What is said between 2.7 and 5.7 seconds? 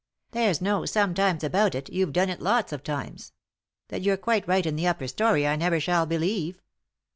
of times. That you're quite right in the upper storey I